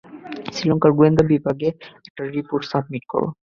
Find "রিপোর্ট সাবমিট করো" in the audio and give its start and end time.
2.35-3.27